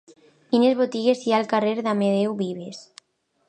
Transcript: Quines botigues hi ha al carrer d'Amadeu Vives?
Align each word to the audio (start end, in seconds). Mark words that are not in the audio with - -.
Quines 0.53 0.77
botigues 0.79 1.21
hi 1.27 1.33
ha 1.35 1.41
al 1.41 1.47
carrer 1.53 1.75
d'Amadeu 1.89 2.37
Vives? 2.43 2.85